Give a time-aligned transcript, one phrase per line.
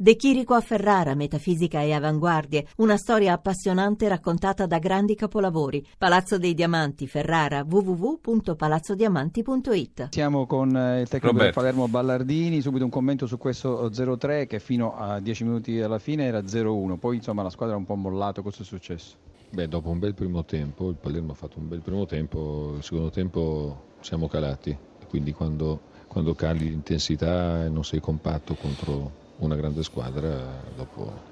[0.00, 5.84] De Chirico a Ferrara, metafisica e avanguardie, una storia appassionante raccontata da grandi capolavori.
[5.98, 10.10] Palazzo dei Diamanti, Ferrara, www.palazzodiamanti.it.
[10.10, 11.42] Siamo con eh, il tecnico Roberto.
[11.42, 15.98] del Palermo Ballardini, subito un commento su questo 0-3 che fino a 10 minuti alla
[15.98, 19.16] fine era 0-1, poi insomma la squadra ha un po' mollato, cosa è successo?
[19.50, 22.84] Beh, dopo un bel primo tempo, il Palermo ha fatto un bel primo tempo, il
[22.84, 24.78] secondo tempo siamo calati,
[25.08, 31.22] quindi quando, quando cali l'intensità e non sei compatto contro una grande squadra, dopo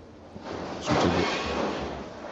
[0.78, 1.26] succede,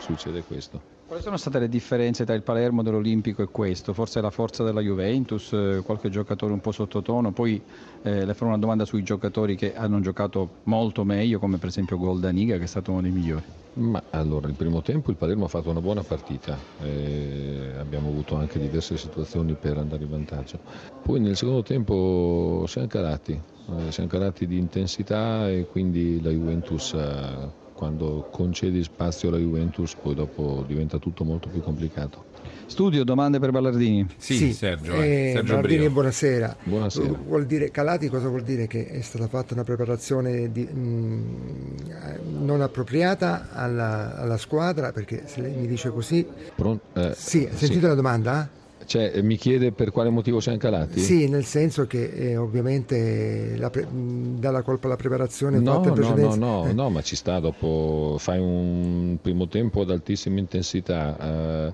[0.05, 0.81] succede questo.
[1.07, 3.93] Quali sono state le differenze tra il Palermo dell'Olimpico e questo?
[3.93, 7.61] Forse la forza della Juventus, eh, qualche giocatore un po' sottotono, poi
[8.03, 11.99] eh, le farò una domanda sui giocatori che hanno giocato molto meglio, come per esempio
[11.99, 13.45] Goldaniga che è stato uno dei migliori.
[13.75, 18.37] Ma allora, il primo tempo il Palermo ha fatto una buona partita, eh, abbiamo avuto
[18.37, 20.61] anche diverse situazioni per andare in vantaggio.
[21.03, 26.93] Poi nel secondo tempo siamo calati, eh, siamo calati di intensità e quindi la Juventus,
[26.95, 32.33] eh, quando concedi spazio alla Juventus, poi dopo diventa tutto molto più complicato.
[32.67, 34.07] Studio, domande per Ballardini.
[34.17, 35.91] Sì, Sergio, eh, eh, Sergio Brio.
[35.91, 36.57] buonasera.
[36.63, 37.19] Buonasera.
[37.27, 38.67] Vuol dire, calati cosa vuol dire?
[38.67, 44.93] Che è stata fatta una preparazione di- mh, non appropriata alla, alla squadra?
[44.93, 46.27] Perché se lei mi dice così...
[46.55, 48.49] Pron- eh, Sì, ha sentito la domanda?
[48.87, 51.01] Cioè, eh, mi chiede per quale motivo siamo calati?
[51.01, 55.89] Sì, nel senso che eh, ovviamente la pre- dà la colpa alla preparazione No, fatta
[55.89, 59.91] in no, no, no, Eh, no, ma ci sta dopo, fai un primo tempo ad
[59.91, 61.17] altissima intensità,
[61.69, 61.73] eh,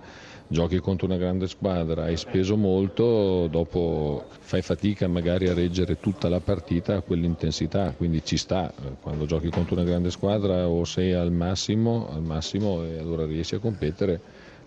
[0.49, 6.29] giochi contro una grande squadra, hai speso molto, dopo fai fatica magari a reggere tutta
[6.29, 10.85] la partita a quell'intensità, quindi ci sta, eh, quando giochi contro una grande squadra o
[10.85, 14.21] sei al massimo, al massimo e allora riesci a competere,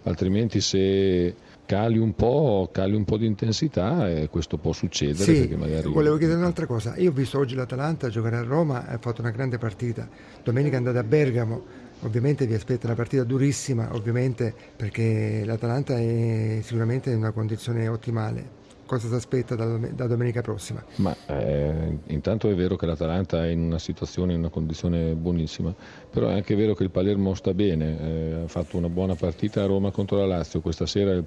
[0.03, 5.56] altrimenti se cali un po', cali un po' di intensità e questo può succedere Sì,
[5.56, 5.89] magari...
[5.89, 6.95] volevo chiedere un'altra cosa.
[6.97, 10.08] Io ho visto oggi l'Atalanta giocare a Roma ha fatto una grande partita.
[10.44, 11.64] Domenica andate a Bergamo,
[12.02, 18.61] ovviamente vi aspetta una partita durissima, ovviamente perché l'Atalanta è sicuramente in una condizione ottimale.
[18.86, 20.83] Cosa si aspetta da, da domenica prossima?
[20.98, 25.73] Ma eh, intanto è vero che l'Atalanta è in una situazione, in una condizione buonissima,
[26.11, 29.64] però è anche vero che il Palermo sta bene, eh, ha fatto una buona partita
[29.64, 31.23] a Roma contro la Lazio, questa sera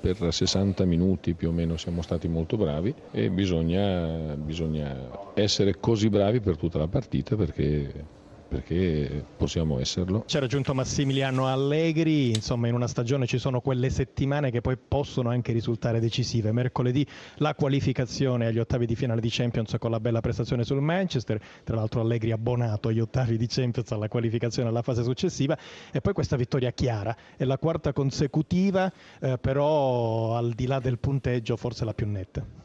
[0.00, 6.08] per 60 minuti più o meno siamo stati molto bravi e bisogna, bisogna essere così
[6.08, 8.06] bravi per tutta la partita perché,
[8.52, 10.24] perché possiamo esserlo.
[10.26, 15.30] C'è raggiunto Massimiliano Allegri, insomma in una stagione ci sono quelle settimane che poi possono
[15.30, 16.52] anche risultare decisive.
[16.52, 21.40] Mercoledì la qualificazione agli ottavi di finale di Champions con la bella prestazione sul Manchester,
[21.64, 25.56] tra l'altro Allegri abbonato agli ottavi di Champions alla qualificazione alla fase successiva
[25.90, 30.98] e poi questa vittoria chiara, è la quarta consecutiva, eh, però al di là del
[30.98, 32.62] punteggio forse la più netta.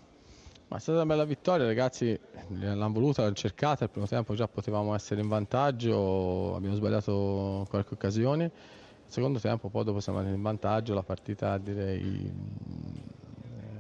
[0.69, 2.19] Ma è stata una bella vittoria, ragazzi.
[2.49, 7.93] L'hanno voluta, l'hanno cercata, il primo tempo già potevamo essere in vantaggio, abbiamo sbagliato qualche
[7.93, 8.51] occasione, il
[9.05, 12.99] secondo tempo poi dopo siamo andati in vantaggio, la partita direi mh,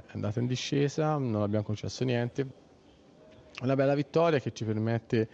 [0.07, 2.47] è andata in discesa, non abbiamo concesso niente,
[3.61, 5.27] una bella vittoria che ci permette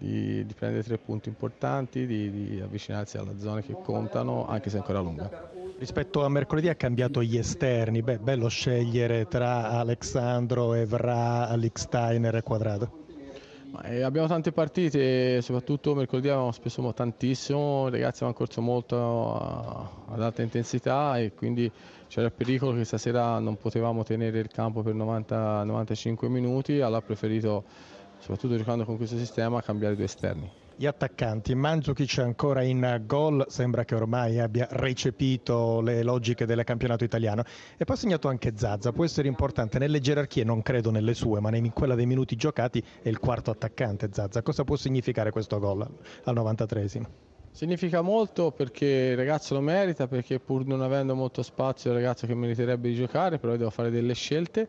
[0.00, 4.76] di, di prendere tre punti importanti, di, di avvicinarsi alla zona che contano, anche se
[4.78, 5.30] ancora lunga.
[5.76, 12.42] Rispetto a mercoledì ha cambiato gli esterni, beh, bello scegliere tra Alexandro, Evra, Licksteiner e
[12.42, 12.92] Quadrato.
[13.70, 18.60] Ma, eh, abbiamo tante partite, soprattutto mercoledì avevamo speso mo- tantissimo, i ragazzi avevano corso
[18.60, 21.72] molto a- ad alta intensità e quindi
[22.08, 27.02] c'era il pericolo che stasera non potevamo tenere il campo per 90-95 minuti, allora ho
[27.02, 27.64] preferito,
[28.20, 30.50] soprattutto giocando con questo sistema, cambiare due esterni.
[30.76, 37.04] Gli attaccanti, Mandzukic ancora in gol, sembra che ormai abbia recepito le logiche del campionato
[37.04, 37.42] italiano
[37.76, 41.38] e poi ha segnato anche Zazza, può essere importante nelle gerarchie, non credo nelle sue,
[41.40, 44.40] ma in quella dei minuti giocati è il quarto attaccante Zazza.
[44.40, 45.86] Cosa può significare questo gol
[46.24, 47.04] al 93esimo?
[47.50, 52.00] Significa molto perché il ragazzo lo merita, perché pur non avendo molto spazio è un
[52.00, 54.68] ragazzo che meriterebbe di giocare, però devo fare delle scelte.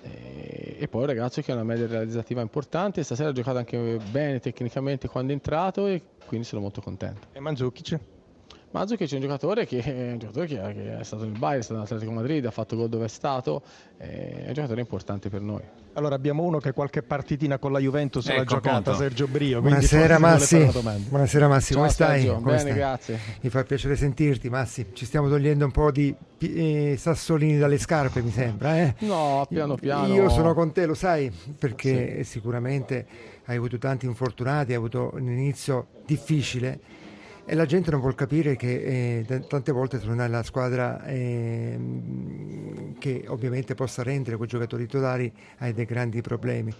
[0.00, 4.00] E, e poi un ragazzo che ha una media realizzativa importante, stasera ha giocato anche
[4.00, 7.28] bene tecnicamente quando è entrato e quindi sono molto contento.
[7.32, 8.00] E Mandzukic?
[8.76, 11.62] Mandzukic è un giocatore che è, un giocatore che, che è stato nel Bayern, è
[11.62, 13.62] stato nell'Atletico Madrid, ha fatto gol dove è stato,
[13.96, 15.62] è un giocatore importante per noi.
[15.94, 18.94] Allora abbiamo uno che qualche partitina con la Juventus l'ha Ecco, giocata, appunto.
[18.98, 19.62] Sergio Brio.
[19.62, 20.70] Buonasera Massi,
[21.08, 22.20] buonasera Massi, Ciao, come stai?
[22.20, 22.34] Sergio.
[22.34, 22.74] Come Bene, stai?
[22.74, 23.18] grazie.
[23.40, 28.20] Mi fa piacere sentirti Massi, ci stiamo togliendo un po' di eh, sassolini dalle scarpe
[28.20, 28.78] mi sembra.
[28.78, 28.94] Eh?
[28.98, 30.12] No, piano piano.
[30.12, 33.06] Io sono con te, lo sai, perché sicuramente
[33.46, 37.04] hai avuto tanti infortunati, hai avuto un inizio difficile
[37.46, 42.98] e la gente non vuol capire che eh, tante volte non hai la squadra ehm,
[42.98, 46.74] che ovviamente possa rendere quei giocatori titolari, hai dei grandi problemi.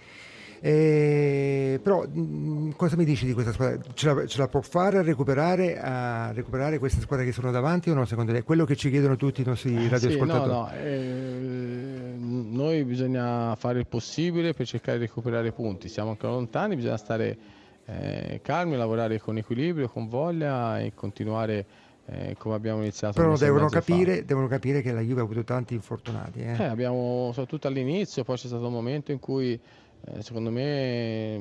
[0.58, 3.78] Eh, però mh, cosa mi dici di questa squadra?
[3.94, 7.90] Ce la, ce la può fare a recuperare, a recuperare queste squadre che sono davanti
[7.90, 8.42] o no secondo te?
[8.42, 10.42] Quello che ci chiedono tutti i nostri radioascoltatori.
[10.42, 16.10] Sì, no, no, eh, noi bisogna fare il possibile per cercare di recuperare punti, siamo
[16.10, 17.38] ancora lontani, bisogna stare
[17.86, 21.66] eh, calmi, lavorare con equilibrio, con voglia e continuare
[22.06, 23.20] eh, come abbiamo iniziato.
[23.20, 26.40] Però devono capire, devono capire, che la Juve ha avuto tanti infortunati.
[26.40, 26.56] Eh.
[26.58, 29.58] Eh, abbiamo, soprattutto all'inizio, poi c'è stato un momento in cui
[30.08, 31.36] eh, secondo me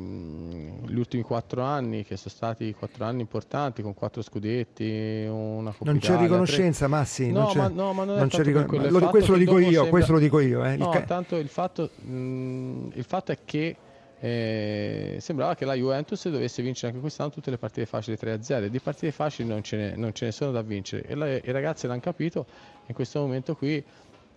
[0.86, 5.92] gli ultimi quattro anni, che sono stati quattro anni importanti, con quattro scudetti, una Coppa
[5.92, 6.96] Non c'è riconoscenza, tre...
[6.96, 7.32] Massi.
[7.32, 8.88] No, non c'è, ma, no, ma non, non c'è ricon...
[8.90, 9.90] lo, questo lo dico io, sembra...
[9.90, 10.66] questo lo dico io.
[10.66, 10.78] Eh.
[10.78, 13.76] No, il, tanto il fatto, mh, il fatto è che
[14.20, 18.80] eh, sembrava che la Juventus dovesse vincere anche quest'anno tutte le partite facili 3-0 di
[18.80, 21.86] partite facili non ce, ne, non ce ne sono da vincere e la, i ragazzi
[21.88, 22.46] l'hanno capito
[22.86, 23.84] in questo momento qui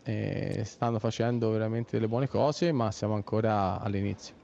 [0.02, 4.34] eh, stanno facendo veramente delle buone cose ma siamo ancora all'inizio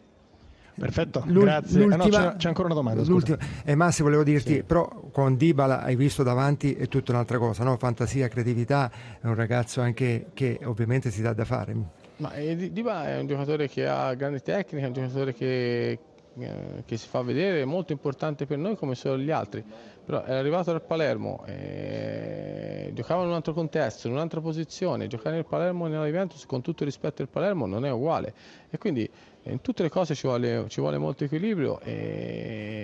[0.77, 1.83] Perfetto, L'ul- grazie.
[1.85, 3.03] Eh no, c'è, c'è, ancora una domanda.
[3.05, 3.39] L'ultima.
[3.65, 4.63] Eh, Massi, volevo dirti, sì.
[4.65, 7.77] però con Dybala hai visto davanti è tutta un'altra cosa, no?
[7.77, 8.91] fantasia, creatività,
[9.21, 11.77] è un ragazzo anche che ovviamente si dà da fare.
[12.17, 15.99] Ma eh, Dybala è un giocatore che ha grande tecnica, è un giocatore che,
[16.39, 19.65] eh, che, si fa vedere, è molto importante per noi come solo gli altri.
[20.05, 25.37] Però è arrivato dal Palermo, eh, giocava in un altro contesto, in un'altra posizione, giocare
[25.37, 28.35] nel Palermo e nella Juventus con tutto il rispetto al Palermo non è uguale.
[28.71, 29.11] E quindi
[29.45, 32.84] in tutte le cose ci vuole, ci vuole molto equilibrio e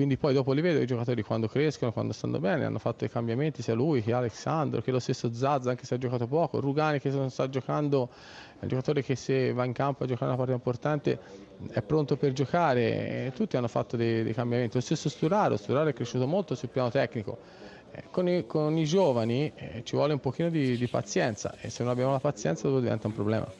[0.00, 3.10] quindi poi dopo li vedo i giocatori quando crescono, quando stanno bene, hanno fatto i
[3.10, 6.98] cambiamenti sia lui che Alexandro, che lo stesso Zazza anche se ha giocato poco, Rugani
[7.00, 8.08] che non sta giocando,
[8.58, 11.18] è un giocatore che se va in campo a giocare una partita importante
[11.70, 15.92] è pronto per giocare, tutti hanno fatto dei, dei cambiamenti, lo stesso Sturaro, Sturaro è
[15.92, 17.36] cresciuto molto sul piano tecnico,
[17.90, 21.68] eh, con, i, con, i, giovani eh, ci vuole un pochino di, di pazienza e
[21.68, 23.46] se non abbiamo la pazienza dopo diventa un problema.